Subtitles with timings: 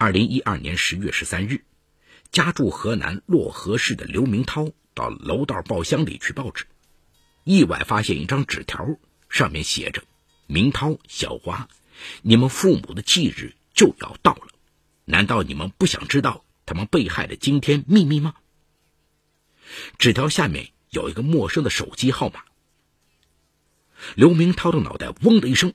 [0.00, 1.64] 二零一二年十月十三日，
[2.30, 6.66] 家住河南漯河市的刘明涛到楼道报箱里取报纸，
[7.42, 8.96] 意外发现一张纸条，
[9.28, 10.04] 上面写着
[10.46, 11.68] ：“明涛、小华，
[12.22, 14.46] 你们父母的忌日就要到了，
[15.04, 18.34] 难道你们不想知道他们被害的惊天秘密吗？”
[19.98, 22.44] 纸条下面有一个陌生的手机号码。
[24.14, 25.74] 刘明涛的脑袋嗡的一声，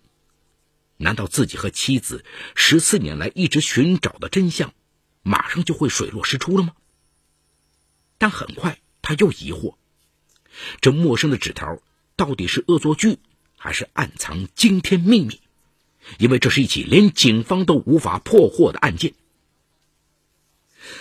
[1.04, 2.25] 难道自己和妻子
[2.55, 4.73] 十四年来一直寻找的真相，
[5.21, 6.73] 马上就会水落石出了吗？
[8.17, 9.75] 但很快他又疑惑：
[10.81, 11.80] 这陌生的纸条
[12.16, 13.20] 到底是恶作剧，
[13.58, 15.41] 还是暗藏惊天秘密？
[16.17, 19.13] 因为这是一起连警方都无法破获的案件。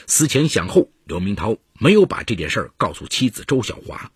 [0.07, 4.13] 思前想后，刘明涛没有把这件事告诉妻子周小华。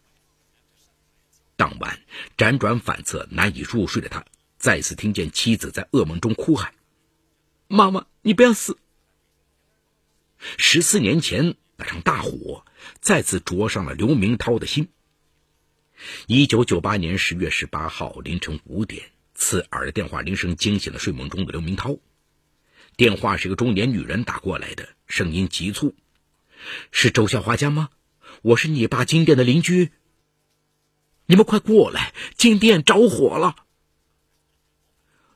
[1.57, 2.01] 当晚
[2.37, 4.25] 辗转反侧、难以入睡的他，
[4.67, 6.75] 再次听见妻子在噩梦中哭喊
[7.71, 8.79] ：“妈妈，你不要死！”
[10.59, 12.67] 十四年前那场大火
[13.01, 14.89] 再次灼伤了刘明涛的心。
[16.27, 21.99] 一九九八年十月十八号凌晨五点，刺耳的电话铃声惊醒了睡梦中的刘明涛。
[22.97, 25.95] 电话是一个中年女人打过来的，声音急促
[26.91, 27.91] ：“是周小华家吗？
[28.43, 29.93] 我是你爸金店的邻居。”
[31.27, 32.13] 你们快过来！
[32.35, 33.55] 金店着火了。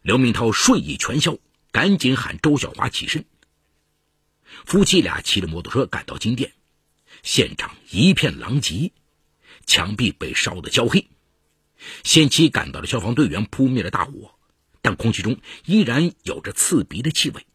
[0.03, 1.37] 刘明涛睡意全消，
[1.73, 3.25] 赶紧喊周小华起身。
[4.65, 6.53] 夫妻俩骑着摩托车赶到金店，
[7.23, 8.93] 现场一片狼藉，
[9.67, 11.09] 墙壁被烧得焦黑。
[12.03, 14.35] 先期赶到的消防队员扑灭了大火，
[14.83, 17.47] 但空气中依然有着刺鼻的气味。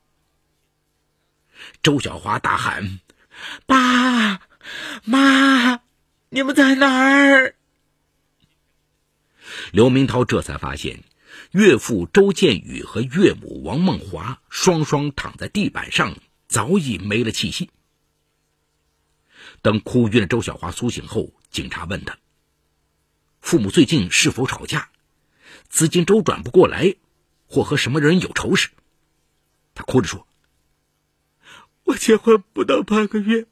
[1.81, 2.99] 周小华大喊
[3.65, 4.41] ：“爸
[5.03, 5.81] 妈，
[6.29, 7.55] 你们在哪儿？”
[9.71, 11.03] 刘明涛这才发现，
[11.55, 16.17] 岳父周建宇和岳母王梦华双双躺在地板上，
[16.49, 17.69] 早已没了气息。
[19.61, 22.17] 等哭晕的周小华苏醒后，警察问他
[23.39, 24.89] ：“父母最近是否吵架？
[25.69, 26.95] 资金周转不过来，
[27.47, 28.71] 或和什么人有仇时？”
[29.73, 30.27] 他哭着说
[31.85, 33.45] ：“我结婚不到半个月，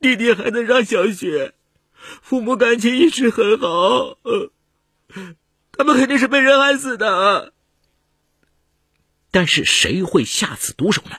[0.00, 1.54] 弟弟还能上小学，
[2.20, 4.18] 父母感情一直很好。”。
[5.76, 7.52] 他们肯定是被人害死的，
[9.30, 11.18] 但是谁会下此毒手呢？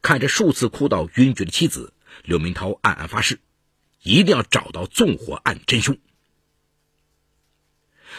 [0.00, 3.40] 看着数次哭到晕厥的妻子，刘明涛暗暗发誓，
[4.02, 5.98] 一定要找到纵火案真凶。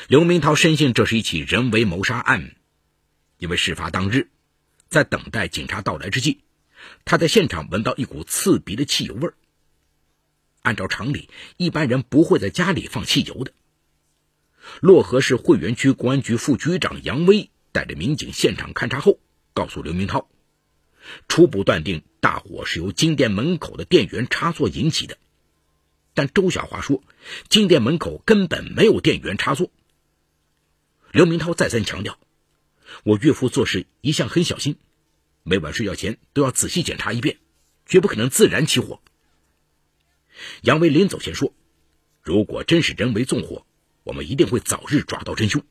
[0.08, 2.56] 刘明涛深信这是一起人为谋杀案，
[3.38, 4.30] 因为事发当日，
[4.90, 6.42] 在等待警察到来之际，
[7.06, 9.36] 他在现场闻到一股刺鼻的汽油味儿。
[10.64, 13.52] 按照常理，一般人不会在家里放汽油的。
[14.82, 19.20] 漯河市汇源区公安局副局长杨威带着民警现场勘查后，
[19.54, 20.30] 告诉刘明涛，
[21.28, 25.18] 初步断定大火是由金店门口的电源插座引起的。
[26.14, 27.04] 但周小华说，
[27.50, 29.70] 金店门口根本没有电源插座。
[31.12, 32.18] 刘明涛再三强调，
[33.04, 34.78] 我岳父做事一向很小心，
[35.44, 37.38] 每晚睡觉前都要仔细检查一遍，
[37.86, 39.02] 绝不可能自燃起火。
[40.62, 41.54] 杨威临走前说
[42.22, 43.66] ：“如果真是人为纵火，
[44.04, 45.64] 我们一定会早日抓到真凶。”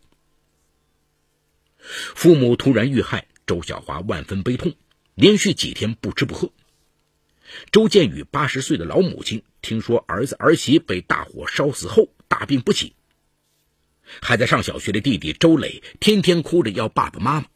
[1.78, 4.74] 父母突然遇害，周小华万分悲痛，
[5.14, 6.52] 连续几天不吃不喝。
[7.70, 12.94] 周建宇八十岁的老母亲听说儿子儿媳被大火烧死后大病不起，
[14.22, 17.46] 还在上小学的弟弟周磊天天哭着要爸爸妈妈。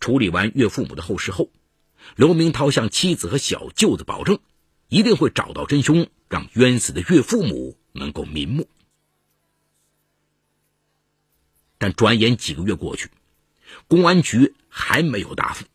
[0.00, 1.50] 处理完岳父母的后事后，
[2.16, 4.38] 刘明涛向妻子和小舅子保证。
[4.88, 8.68] 一定会找到真凶，让冤死的岳父母能够瞑目。
[11.78, 13.10] 但转眼几个月过去，
[13.88, 15.66] 公安局还没有答复。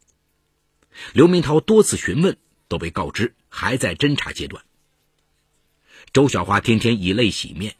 [1.13, 4.63] 刘明涛多次询问，都被告知还在侦查阶段。
[6.13, 7.75] 周小花天天以泪洗面，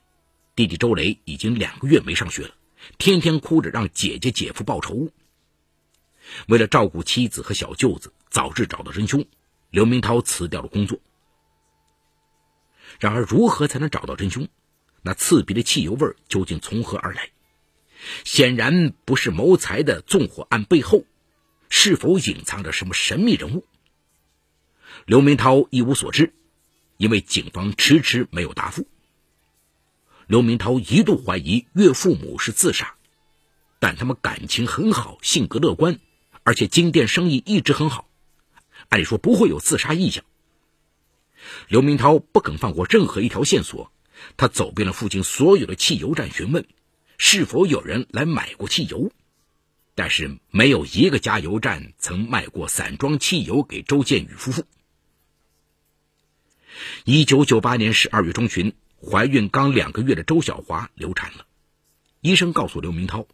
[0.56, 2.56] 弟弟周雷已经两个月没上学了，
[2.98, 5.10] 天天哭着让姐姐姐夫报仇。
[6.48, 9.26] 为了照顾妻子和小舅子，早日找到真凶，
[9.70, 11.00] 刘明涛辞掉了工作。
[13.02, 14.48] 然而，如何才能找到真凶？
[15.02, 17.32] 那刺鼻的汽油味究竟从何而来？
[18.24, 21.04] 显然不是谋财的纵火案背后，
[21.68, 23.66] 是否隐藏着什么神秘人物？
[25.08, 26.32] 刘明涛一无所知，
[26.98, 28.88] 因为警方迟迟没有答复。
[30.28, 32.94] 刘明涛一度怀疑岳父母是自杀，
[33.80, 36.00] 但他们感情很好，性格乐观，
[36.44, 38.08] 而且金店生意一直很好，
[38.90, 40.24] 按理说不会有自杀意向。
[41.68, 43.92] 刘明涛不肯放过任何一条线索，
[44.38, 46.66] 他走遍了附近所有的汽油站，询问
[47.18, 49.12] 是否有人来买过汽油。
[49.94, 54.64] 但是没有一个加油站曾卖过散装汽油给周建宇夫妇。
[57.04, 61.46] 一九九八年十二月中旬，怀孕刚两个月的周小华流产了。
[62.22, 63.28] 医生告诉刘明涛，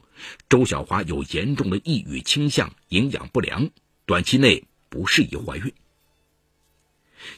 [0.50, 3.70] 周小华有严重的抑郁倾向，营养不良，
[4.06, 5.72] 短期内不适宜怀孕。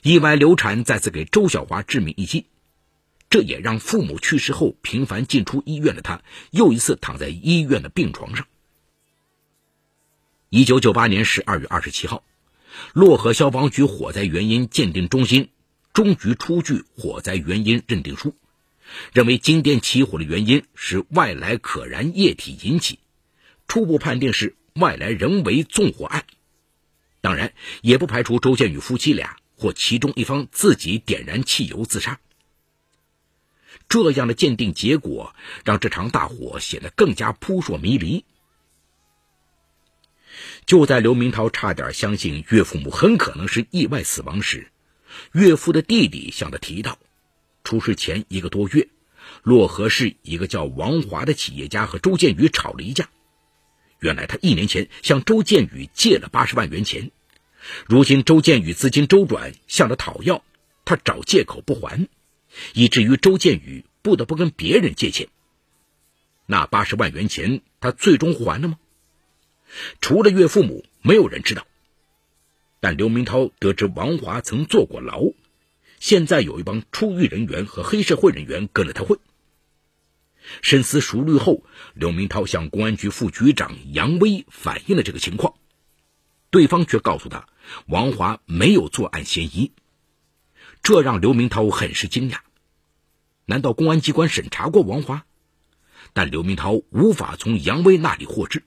[0.02, 2.46] 意外流产再次给周小华致命一击，
[3.30, 6.22] 这也让父母去世后频繁进出医院的他，
[6.52, 8.48] 又一次躺在医院的病床上。
[10.50, 12.24] 一九九八年十二月二十七号，
[12.94, 15.50] 漯河消防局火灾原因鉴定中心
[15.94, 18.36] 终于出具火灾原因认定书，
[19.14, 23.00] 认为金店起火的原因是外来可燃液体引起，
[23.68, 26.26] 初步判定是外来人为纵火案。
[27.22, 32.20] 当然，也不排除周建宇夫妻俩或其中一方自己点燃汽油自杀。
[33.90, 35.36] 这样的鉴定结果
[35.66, 38.24] 让这场大火显得更加扑朔迷离。
[40.66, 44.72] 就在刘明涛差点相信岳父母很可能是意外死亡时，
[45.34, 47.00] 岳父的弟弟向他提到，
[47.64, 48.88] 出事前一个多月，
[49.44, 53.10] 漯河市一个叫王华的企业家和周建宇吵了一架。
[54.00, 57.12] 原来他一年前向周建宇借了八十万元钱，
[57.86, 60.44] 如今周建宇资金周转向他讨要，
[60.86, 62.08] 他找借口不还，
[62.74, 65.28] 以至于周建宇不得不跟别人借钱。
[66.46, 68.80] 那八十万元钱他最终还了吗？
[70.02, 71.68] 除了岳父母，没有人知道。
[72.80, 75.22] 但刘明涛得知王华曾坐过牢，
[76.00, 79.20] 现在有一帮出狱人员和黑社会人员跟了他混。
[80.64, 81.64] 深思熟虑后，
[81.94, 85.59] 刘明涛向公安局副局长杨威反映了这个情况，
[86.50, 87.48] 对方却告诉他
[87.86, 89.72] 王华没有作案嫌疑，
[90.82, 92.40] 这让刘明涛很是惊讶。
[93.46, 95.26] 难道公安机关审查过王华？
[96.14, 98.64] 但刘明涛无法从杨威那里获知。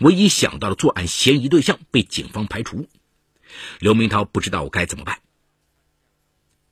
[0.00, 2.86] 唯一想到的作案嫌疑对象被警方排除，
[3.78, 5.20] 刘明涛不知道该怎么办。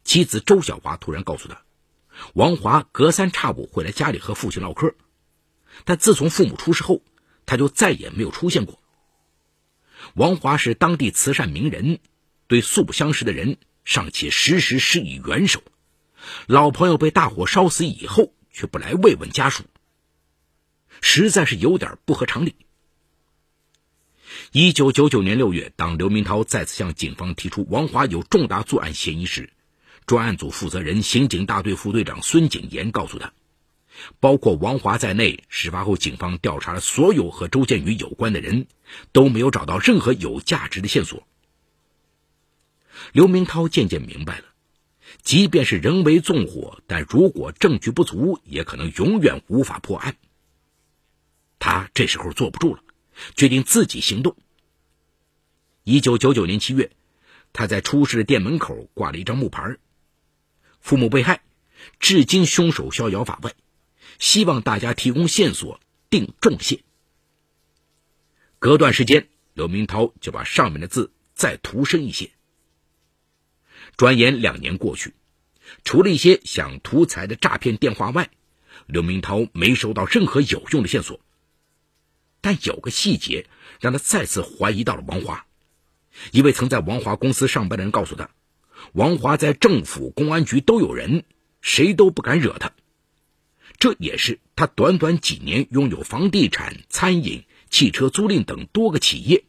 [0.05, 1.63] 妻子周小华突然告诉他，
[2.35, 4.95] 王华隔三差五会来家里和父亲唠嗑，
[5.85, 7.01] 但自从父母出事后，
[7.47, 8.82] 他就再也没有出现过。
[10.15, 11.99] 王华是当地慈善名人，
[12.47, 15.63] 对素不相识的人尚且时时施以援手，
[16.47, 19.65] 老朋友被大火烧死以后却不来慰问家属，
[21.01, 22.55] 实在是有点不合常理。
[24.51, 29.53] 一九九九年六月，当刘明涛再次向警方提出王华有重大作案嫌疑时，
[30.07, 33.33] 专案组负责人、刑警大队副队长孙景炎告诉他，
[34.21, 38.67] 包括王华在内，事发后警方调查了所有和周建宇有关的人，
[39.13, 41.27] 都没有找到任何有价值的线索。
[43.13, 44.45] 刘明涛渐渐明白了，
[45.23, 50.17] 即便是人为纵火，但如果证据不足，也可能永远无法破案。
[51.59, 52.83] 他这时候坐不住了。
[53.37, 54.37] 决定自己行动。
[55.85, 56.91] 一九九九年七月，
[57.53, 59.77] 他在出事的店门口挂了一张木牌
[60.81, 61.43] ：“父母被害，
[62.01, 63.53] 至今凶手逍遥法外，
[64.23, 66.85] 希望大家提供线索，定重谢。”
[68.61, 72.31] 隔段时间，刘明涛就把上面的字再涂深一些。
[73.97, 75.15] 转眼两年过去，
[75.83, 78.31] 除了一些想图财的诈骗电话外，
[78.87, 81.19] 刘明涛没收到任何有用的线索。
[82.41, 83.49] 但有个细节
[83.81, 85.47] 让他再次怀疑到了王华。
[86.31, 88.31] 一位曾在王华公司上班的人告诉他，
[88.93, 91.25] 王华在政府、公安局都有人，
[91.61, 92.73] 谁都不敢惹他。
[93.83, 99.43] 这也是他短短几年拥有房地产、餐饮、汽车租赁等多个企业，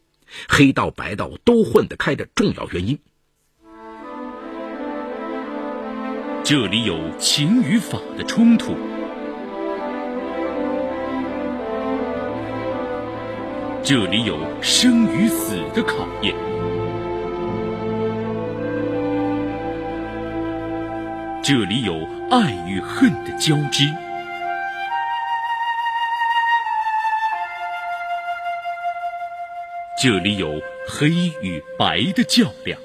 [0.50, 2.98] 黑道白道都混得开的重要原因。
[6.44, 8.76] 这里有情与法的冲突。
[13.84, 16.34] 这里有生与死的考验，
[21.44, 21.94] 这里有
[22.32, 23.86] 爱与恨的交织，
[30.04, 32.78] 这里有黑与白的较量。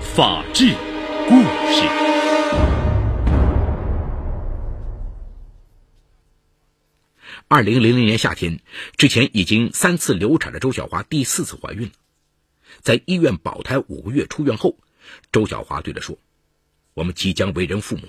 [0.00, 0.74] 法治
[1.28, 1.86] 故事。
[7.46, 8.58] 二零零零年夏天，
[8.96, 11.92] 之前已经三次流产的周小华第四次怀孕了。
[12.80, 14.78] 在医院保胎五个月出院后，
[15.30, 16.18] 周小华对他说
[16.94, 18.02] ：“我们即将为人父母，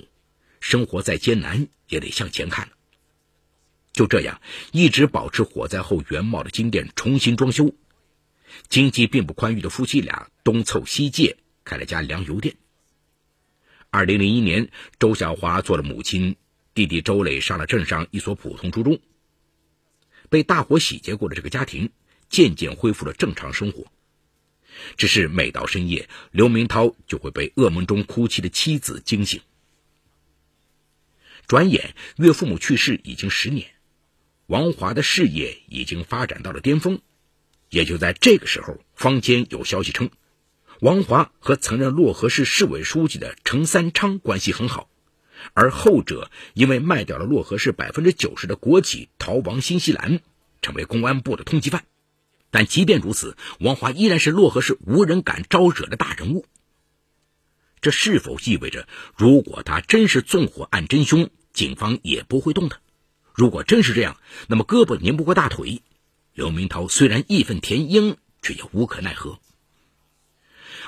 [0.60, 2.67] 生活再艰难也得向前看。”
[3.93, 7.73] 就这样，一直保持火灾后原貌的金店重新装修。
[8.67, 12.55] 经济并不宽裕的夫妻俩东凑西借，开了家粮油店。
[13.91, 16.35] 二零零一年，周小华做了母亲，
[16.73, 19.00] 弟弟周磊上了镇上一所普通初中。
[20.29, 21.91] 被大火洗劫过的这个家庭，
[22.29, 23.85] 渐渐恢复了正常生活。
[24.97, 29.41] 只是每到深夜，刘明涛就会被噩梦中哭泣的妻子惊醒。
[31.45, 33.73] 转眼，岳父母去世已经十年，
[34.47, 37.00] 王华的事业已经发展到了巅峰。
[37.69, 40.12] 也就在这个时候，坊间有消息称，
[40.79, 44.89] 王华和曾任漯河市市委书记的程三昌关系很好。
[45.53, 50.19] 而后者因为卖掉了漯河市百分之九十的国企，逃亡新西兰，
[50.62, 51.85] 成为公安部的通缉犯。
[52.51, 56.45] 但即便如此，王华依然是漯河市无人敢招惹的大人物。
[57.81, 62.79] 这是否意味着，如果他真是纵火案真凶，警方也不会动他？
[63.34, 65.82] 如果真是这样，那么胳膊拧不过大腿，
[66.34, 69.40] 刘明涛虽然义愤填膺，却也无可奈何。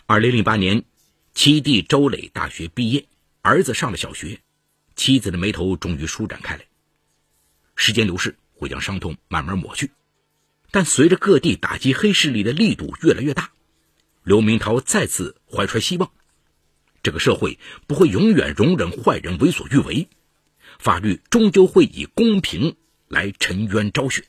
[0.06, 0.84] 二零零八年，
[1.34, 3.08] 七弟周磊大学毕业，
[3.42, 4.40] 儿子上了小学。
[4.96, 6.66] 妻子的眉头终于舒展开来。
[7.76, 9.92] 时间流逝会将伤痛慢慢抹去，
[10.72, 13.52] 但随着各地打击黑势力的力度越来越大，
[14.24, 16.12] 刘明涛再次怀揣希望：
[17.02, 20.08] 这个社会不会永远容忍坏人为所欲为，
[20.80, 22.76] 法律终究会以公平
[23.08, 24.26] 来沉冤昭雪。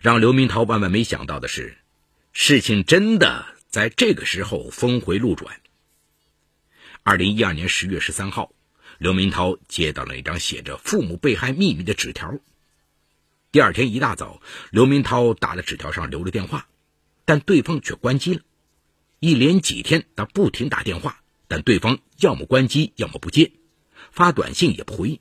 [0.00, 1.76] 让刘明涛万万没想到的是，
[2.32, 5.60] 事情真的在这个时候峰回路转。
[7.02, 8.52] 二零一二年十月十三号，
[8.98, 12.38] 刘明涛接到了一张写着“父母被害秘密”的纸条。
[13.52, 16.68] 第二天一大早，刘明涛打了纸条上留了电话，
[17.24, 18.40] 但对方却关机了。
[19.20, 23.52] 一连几天，他不停打电话，但对方要么关机，要么不接，
[24.16, 25.20] 发短信也不回。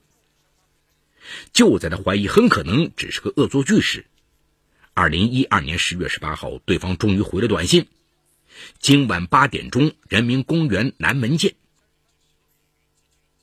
[1.53, 4.05] 就在他怀疑很可能只是个恶作剧时，
[4.93, 7.87] 二零一二年十月十八号，对方终于回了短信
[8.79, 11.55] ：“今晚八点钟，人民公园南门见。”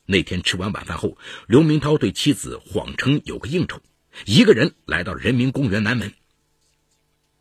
[0.07, 1.17] 那天吃完晚饭后，
[1.47, 3.81] 刘明涛对妻子谎称有个应酬，
[4.25, 6.13] 一个人来到人民公园南门。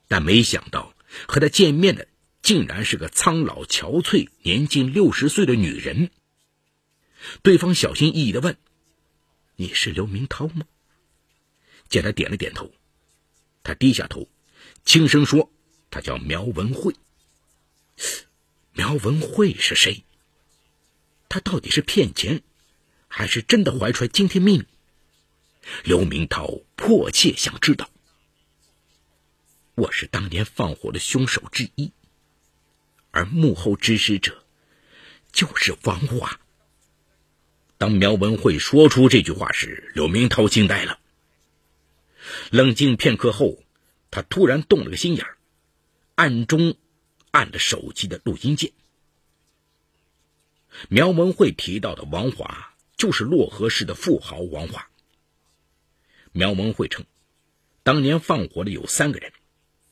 [0.06, 0.92] 但没想到
[1.26, 2.06] 和他见面的
[2.42, 6.10] 竟然是个苍老憔悴、年近六十岁的女人。
[7.42, 8.56] 对方小心翼翼的问
[9.56, 10.66] ：“你是刘明涛吗？”
[11.88, 12.72] 见他点了点头，
[13.62, 14.28] 他低下头，
[14.84, 15.50] 轻声说
[15.90, 16.94] ：“他叫苗文慧。”
[18.72, 20.04] 苗文慧是谁？
[21.28, 22.42] 他到底是骗钱？
[23.08, 24.64] 还是真的怀揣惊天秘密？
[25.84, 27.90] 刘明涛迫切想知道。
[29.74, 31.92] 我是当年放火的凶手之一，
[33.10, 34.44] 而幕后指使者
[35.30, 36.40] 就是王华。
[37.82, 41.00] 当苗文慧说出这句话时，刘明涛惊呆了。
[42.52, 43.58] 冷静片刻后，
[44.12, 45.26] 他突然动了个心眼，
[46.14, 46.76] 暗中
[47.32, 48.70] 按了手机的录音键。
[50.88, 52.72] 苗文慧提到的王华。
[52.96, 54.88] 就是漯河市的富豪王华。
[56.30, 57.04] 苗文慧称，
[57.82, 59.32] 当年放火的有三个人，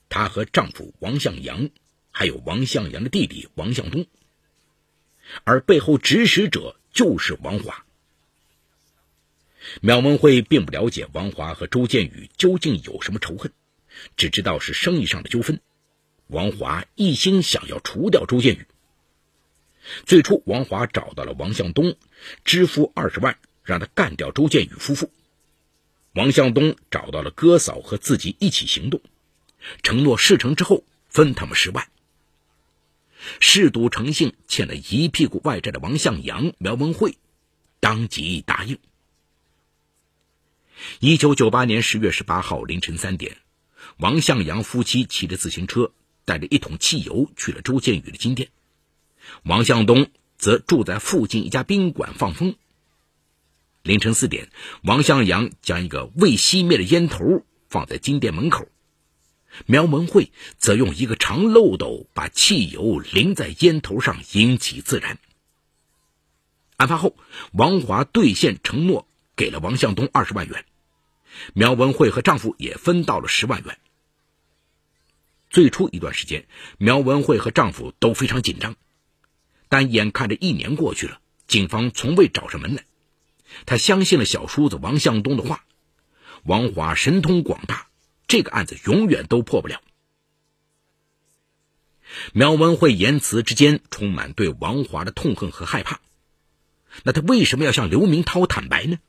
[0.09, 1.71] 她和丈夫王向阳，
[2.13, 4.07] 还有王向阳的弟弟王向东，
[5.43, 7.85] 而背后指使者就是王华。
[9.81, 13.53] 苗文慧并不了解王华和周建宇究竟有什么仇恨，
[14.17, 15.61] 只知道是生意上的纠纷。
[16.29, 18.67] 王华一心想要除掉周建宇。
[20.07, 21.97] 最初，王华找到了王向东，
[22.45, 25.11] 支付二十万，让他干掉周建宇夫妇。
[26.15, 29.01] 王向东找到了哥嫂和自己一起行动，
[29.83, 31.89] 承诺事成之后分他们十万。
[33.41, 37.17] 嗜赌成性、欠了一屁股外债的王向阳、苗文慧，
[37.81, 38.79] 当即答应。
[40.99, 43.37] 一九九八年十月十八号凌晨三点，
[43.99, 45.93] 王向阳夫妻骑着自行车，
[46.25, 48.49] 带着一桶汽油去了周建宇的金店。
[49.43, 52.57] 王向东则住在附近一家宾馆放风。
[53.83, 54.51] 凌晨四点，
[54.83, 58.67] 王向阳将一个未熄灭的烟头放在金店门口，
[59.67, 65.19] 苗文慧则用一个长漏斗把汽油淋在烟头上，引起自燃。
[66.77, 67.17] 案发后，
[67.53, 70.65] 王华兑现承诺，给了王向东二十万元，
[71.53, 73.79] 苗文慧和丈夫也分到了十万元。
[75.51, 76.47] 最初一段时间，
[76.79, 78.77] 苗文慧和丈夫都非常紧张。
[79.69, 82.85] 但眼看着一年过去了，警方从未找上门来。
[83.67, 85.65] 他相信了小叔子王向东的话，
[86.45, 87.89] 王华神通广大，
[88.31, 89.83] 这个案子永远都破不了。
[92.33, 96.01] 苗文慧言辞之间充满对王华的痛恨和害怕。
[97.03, 99.01] 那他为什么要向刘明涛坦白呢？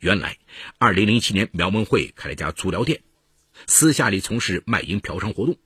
[0.00, 0.38] 原来，
[0.78, 3.02] 二零零七年，苗文慧开了家足疗店，
[3.68, 5.56] 私下里从事卖淫嫖娼活动。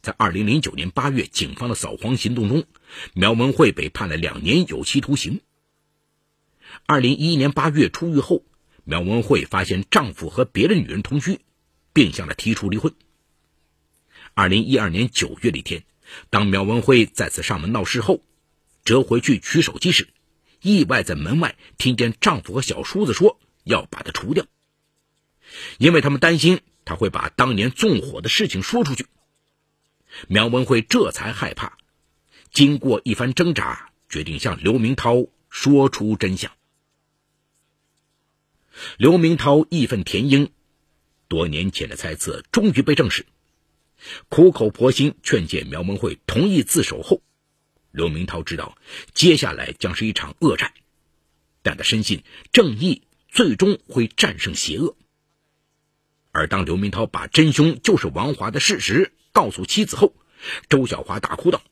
[0.00, 2.64] 在二零零九年八月，警方的扫黄行动中，
[3.12, 5.42] 苗文慧被判了两年有期徒刑。
[6.86, 8.46] 二零一一年八月出狱后，
[8.84, 11.40] 苗文慧发现丈夫和别的女人同居，
[11.92, 12.94] 并向她提出离婚。
[14.34, 15.84] 二零一二年九月的一天，
[16.30, 18.24] 当苗文慧再次上门闹事后，
[18.84, 20.08] 折回去取手机时，
[20.60, 24.46] 意外在门外听见丈夫和小叔子说要把她除掉，
[25.78, 29.06] 因为他们担心她会把当年纵火的事情说出去。
[30.28, 31.78] 苗文慧这才害怕，
[32.52, 36.50] 经过一番挣扎，决定向刘明涛说出真相。
[38.98, 40.50] 刘明涛义愤填膺，
[41.28, 43.26] 多年前的猜测终于被证实。
[44.28, 47.22] 苦口婆心劝诫苗文慧同意自首后，
[47.90, 48.76] 刘明涛知道
[49.14, 50.72] 接下来将是一场恶战，
[51.62, 54.96] 但他深信正义最终会战胜邪恶。
[56.32, 60.14] 而当刘明涛把真凶就是王华的事实告诉妻子后，
[60.68, 61.62] 周小华大哭道：“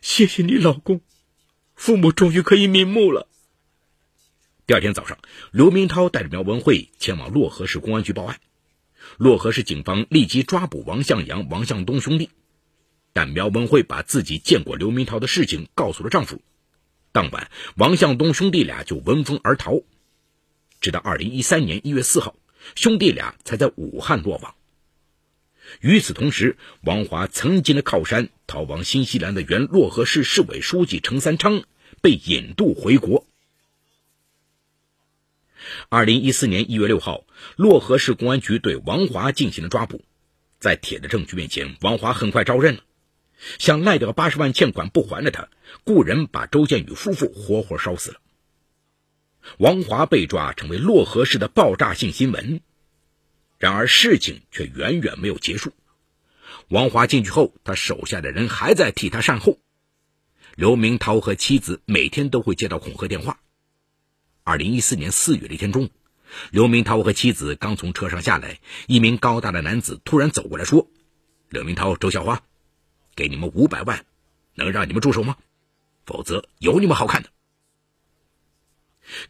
[0.00, 1.00] 谢谢你，老公，
[1.74, 3.28] 父母终于可以瞑目了。”
[4.64, 5.18] 第二天早上，
[5.50, 8.38] 刘明涛带着苗文慧前往漯河市公安局报案。
[9.18, 12.30] 漯河市警方立即抓捕王向阳、王向东兄弟，
[13.12, 16.40] 但苗文慧把自己见过刘明涛的事情告诉了丈夫。
[17.10, 19.82] 当晚，王向东兄弟俩就闻风而逃，
[20.80, 22.36] 直到二零一三年一月四号，
[22.76, 24.54] 兄弟俩才在武汉落网。
[25.80, 31.64] 与此同时，王华曾经的靠山、逃亡新西兰的原漯河市市委书记程三昌
[32.00, 33.26] 被引渡回国。
[35.88, 37.24] 二零一四年一月六号，
[37.56, 40.04] 漯河市公安局对王华进行了抓捕。
[40.58, 42.82] 在铁的证据面前，王华很快招认了，
[43.58, 45.48] 想赖掉八十万欠款不还的他，
[45.84, 48.20] 雇人把周建宇夫妇活活烧死了。
[49.58, 52.60] 王华被抓，成为漯河市的爆炸性新闻。
[53.58, 55.72] 然而，事情却远远没有结束。
[56.68, 59.58] 王华进去后，他手下的人还在替他善后。
[60.54, 63.40] 刘明涛和妻子每天都会接到恐吓电话。
[64.44, 65.90] 二零一四年四月的一天中午，
[66.50, 68.58] 刘明涛和妻子刚从车上下来，
[68.88, 70.88] 一名高大的男子突然走过来说
[71.48, 72.42] ：“刘明涛、周小花，
[73.14, 74.04] 给你们五百万，
[74.54, 75.36] 能让你们住手吗？
[76.04, 77.28] 否则有你们好看的。”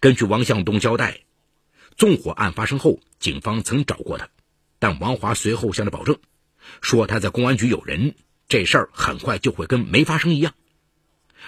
[0.00, 1.20] 根据王向东交代，
[1.98, 4.30] 纵火案发生后，警方曾找过他，
[4.78, 6.18] 但王华随后向他保证，
[6.80, 8.14] 说他在公安局有人，
[8.48, 10.54] 这事儿很快就会跟没发生一样。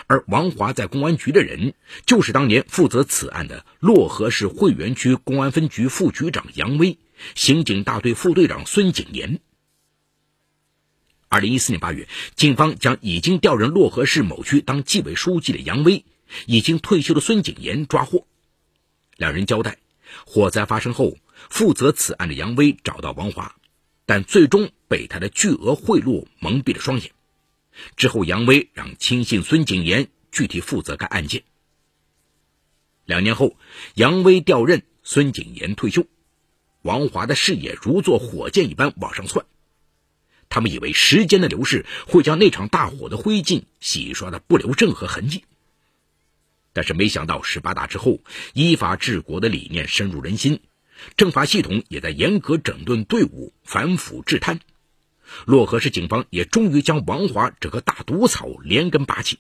[0.07, 1.75] 而王华在公安局的人，
[2.07, 6.99] 就是当年负责此案的漯河市汇源区公安分局副局长杨威、
[7.35, 9.41] 刑警大队副队长孙景言。
[11.29, 16.05] 二零一四年八月，警方将已经调任漯河市某区当纪委书记的杨威、
[16.47, 18.27] 已经退休的孙景言抓获。
[19.17, 19.79] 两人交代，
[20.27, 21.17] 火灾发生后，
[21.51, 23.57] 负责此案的杨威找到王华，
[24.07, 27.11] 但最终被他的巨额贿赂蒙蔽了双眼。
[27.97, 31.43] 之后，杨威让亲信孙景言具体负责该案件。
[33.05, 33.57] 两年后，
[33.95, 36.07] 杨威调任，孙景言退休，
[36.83, 39.45] 王华的事业如坐火箭一般往上窜。
[40.49, 45.45] 他们以为时间的流逝会将那场大火的灰烬洗刷的不留任何痕迹，
[46.73, 48.21] 但是没想到十八大之后，
[48.53, 50.61] 依法治国的理念深入人心，
[51.17, 54.61] 政法系统也在严格整顿队伍，反腐治贪。
[55.47, 59.39] 漯河市警方也终于将王华这棵大毒草连根拔起。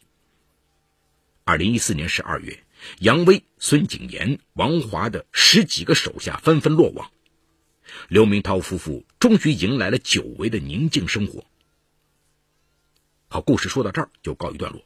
[1.45, 2.65] 二零一四年十二月，
[2.99, 7.11] 杨威、孙景言、王华的十几个手下纷纷落网，
[8.09, 11.45] 刘明涛夫妇终于迎来了久违的宁静生活。
[13.29, 14.83] 好，故事说到这儿就告一段落。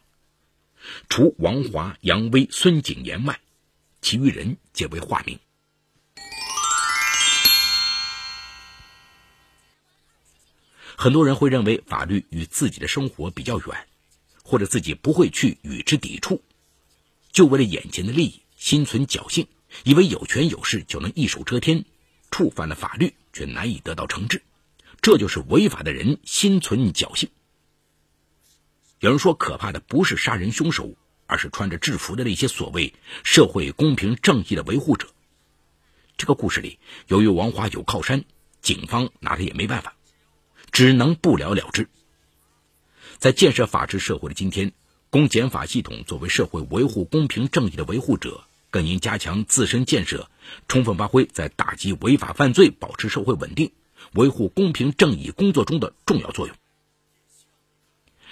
[1.08, 3.40] 除王华、杨威、孙景言外，
[4.00, 5.38] 其余人皆为化名。
[11.00, 13.86] 很多人会认为法律与自己的生活比较远，
[14.42, 16.42] 或者自己不会去与之抵触，
[17.30, 19.46] 就为了眼前的利益心存侥幸，
[19.84, 21.84] 以为有权有势就能一手遮天，
[22.32, 24.42] 触犯了法律却难以得到惩治，
[25.00, 27.28] 这就是违法的人心存侥幸。
[28.98, 35.06] 有人说，可怕的不是杀人凶手，而是穿着制服的那些所谓社会公平正义的维护者。
[36.16, 38.24] 这个故事里，由于王华有靠山，
[38.62, 39.94] 警方拿他也没办法。
[40.72, 41.88] 只能不了了之。
[43.18, 44.72] 在建设法治社会的今天，
[45.10, 50.30] 公检法系统作为社会维护公平正义的维护者，更应加强自身建设，
[50.68, 53.72] 充分发挥在打击违法犯罪、保持社会稳定、
[54.12, 56.54] 维护公平正义工作中的重要作用。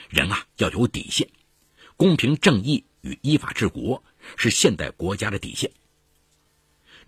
[0.08, 1.30] 人啊，要有底线，
[1.96, 4.04] 公平正义与依法治国
[4.36, 5.72] 是现代国家的底线。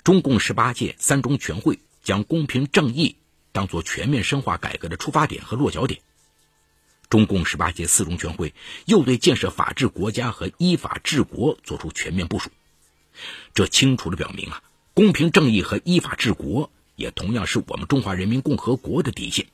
[0.03, 3.17] 中共十八届三中全会将公平正义。
[3.59, 6.01] 当做全面深化改革的出发点和落脚点，
[7.11, 8.55] 中共十八届四中全会
[8.87, 12.51] 又对建设法治国家和依法治国作出全面部署，
[13.55, 14.63] 这清楚地表明啊，
[14.95, 19.49] 公平正义和依法治国也同样是我们中华人民共和国的底线。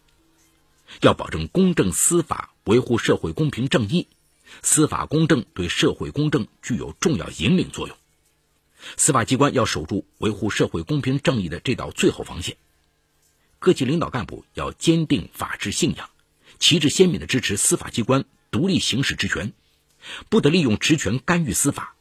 [1.00, 4.06] 要保证公正司法，维护社会公平正义，
[4.60, 7.96] 司法公正对社会公正具有重要引领作用。
[8.98, 12.58] 司法机关要守住维护社会公平正义的这道最后防线。
[13.64, 16.10] 各级领导干部要坚定法治信仰，
[16.58, 19.54] 旗帜鲜明地支持司法机关独立行使职权，
[20.28, 21.94] 不得利用职权干预司法，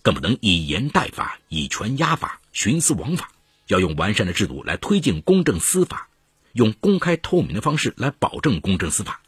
[0.00, 3.30] 更不能以严代法、以权压法、徇私枉法。
[3.66, 6.08] 要用完善的制度来推进公正司法，
[6.54, 9.20] 用公开透明的方式来保证公正司法，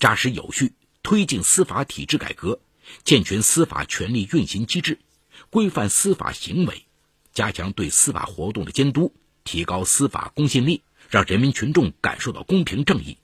[0.00, 0.72] 扎实有序
[1.04, 2.58] 推进司法体制改革，
[3.04, 4.98] 健全司法权力运行机制。
[5.50, 6.86] 规范司法行为，
[7.32, 13.16] 加强对司法活动的监督，提高司法公信力，让人民群众感受到公平正义，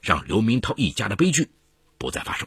[0.00, 1.50] 让刘明涛一家的悲剧
[1.98, 2.46] 不再发生。